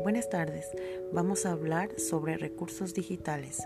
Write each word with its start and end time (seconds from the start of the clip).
Buenas 0.00 0.30
tardes, 0.30 0.68
vamos 1.12 1.46
a 1.46 1.52
hablar 1.52 2.00
sobre 2.00 2.36
recursos 2.36 2.94
digitales. 2.94 3.62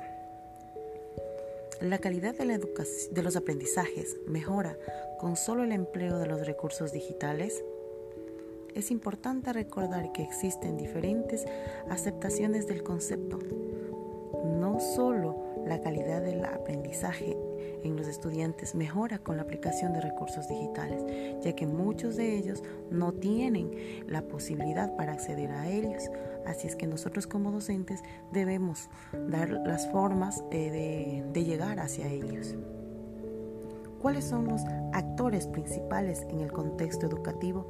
La 1.81 1.99
calidad 1.99 2.35
de, 2.35 2.45
la 2.45 2.59
de 2.59 3.23
los 3.23 3.37
aprendizajes 3.37 4.17
mejora 4.27 4.77
con 5.19 5.37
solo 5.37 5.63
el 5.63 5.73
empleo 5.73 6.19
de 6.19 6.27
los 6.27 6.47
recursos 6.47 6.93
digitales. 6.93 7.65
Es 8.75 8.91
importante 8.91 9.53
recordar 9.53 10.13
que 10.13 10.23
existen 10.23 10.77
diferentes 10.77 11.47
aceptaciones 11.89 12.67
del 12.67 12.83
concepto. 12.83 13.39
No 14.45 14.81
solo 14.81 15.37
la 15.65 15.81
calidad 15.81 16.23
del 16.23 16.45
aprendizaje 16.45 17.37
en 17.83 17.97
los 17.97 18.07
estudiantes 18.07 18.75
mejora 18.75 19.19
con 19.19 19.37
la 19.37 19.43
aplicación 19.43 19.93
de 19.93 20.01
recursos 20.01 20.49
digitales, 20.49 21.03
ya 21.43 21.55
que 21.55 21.67
muchos 21.67 22.17
de 22.17 22.37
ellos 22.37 22.63
no 22.91 23.13
tienen 23.13 23.71
la 24.07 24.23
posibilidad 24.23 24.95
para 24.97 25.13
acceder 25.13 25.51
a 25.51 25.69
ellos. 25.69 26.11
Así 26.47 26.67
es 26.67 26.77
que 26.77 26.87
nosotros 26.87 27.27
como 27.27 27.51
docentes 27.51 28.03
debemos 28.33 28.89
dar 29.29 29.51
las 29.51 29.91
formas 29.91 30.43
de, 30.51 31.25
de 31.33 31.45
llegar 31.45 31.81
hacia 31.81 32.09
ellos. 32.09 32.55
¿Cuáles 34.01 34.25
son 34.25 34.47
los 34.47 34.63
actores 34.93 35.47
principales 35.49 36.27
en 36.31 36.41
el 36.41 36.53
contexto 36.53 37.07
educativo? 37.07 37.67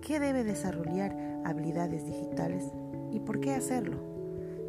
¿Qué 0.00 0.18
debe 0.18 0.44
desarrollar 0.44 1.16
habilidades 1.44 2.04
digitales 2.04 2.64
y 3.10 3.20
por 3.20 3.40
qué 3.40 3.54
hacerlo? 3.54 4.14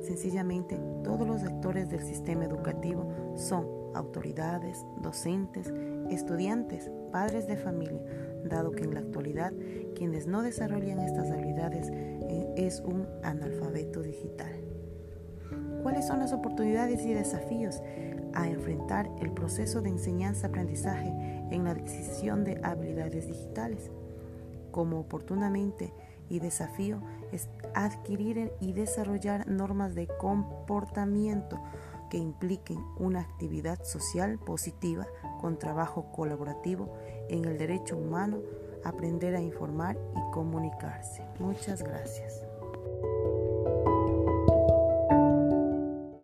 Sencillamente, 0.05 0.79
todos 1.03 1.27
los 1.27 1.43
actores 1.43 1.89
del 1.89 2.03
sistema 2.03 2.45
educativo 2.45 3.33
son 3.35 3.65
autoridades, 3.95 4.85
docentes, 5.01 5.73
estudiantes, 6.09 6.91
padres 7.11 7.47
de 7.47 7.57
familia, 7.57 8.01
dado 8.43 8.71
que 8.71 8.83
en 8.83 8.93
la 8.93 8.99
actualidad 8.99 9.53
quienes 9.95 10.27
no 10.27 10.41
desarrollan 10.41 10.99
estas 10.99 11.31
habilidades 11.31 11.89
eh, 11.91 12.53
es 12.57 12.81
un 12.81 13.07
analfabeto 13.23 14.01
digital. 14.01 14.51
¿Cuáles 15.81 16.07
son 16.07 16.19
las 16.19 16.33
oportunidades 16.33 17.05
y 17.05 17.13
desafíos 17.13 17.81
a 18.33 18.49
enfrentar 18.49 19.09
el 19.21 19.31
proceso 19.31 19.81
de 19.81 19.89
enseñanza-aprendizaje 19.89 21.09
en 21.51 21.63
la 21.63 21.71
adquisición 21.71 22.43
de 22.43 22.59
habilidades 22.63 23.27
digitales? 23.27 23.91
Como 24.71 24.99
oportunamente 24.99 25.93
y 26.29 26.39
desafío 26.39 27.01
es 27.31 27.49
adquirir 27.75 28.51
y 28.59 28.73
desarrollar 28.73 29.47
normas 29.47 29.95
de 29.95 30.07
comportamiento 30.07 31.61
que 32.15 32.19
impliquen 32.19 32.81
una 32.97 33.19
actividad 33.19 33.83
social 33.83 34.39
positiva 34.39 35.05
con 35.41 35.59
trabajo 35.59 36.13
colaborativo 36.13 36.95
en 37.27 37.43
el 37.43 37.57
derecho 37.57 37.97
humano, 37.97 38.39
aprender 38.85 39.35
a 39.35 39.41
informar 39.41 39.97
y 40.15 40.31
comunicarse. 40.31 41.27
Muchas 41.39 41.83
gracias. 41.83 42.45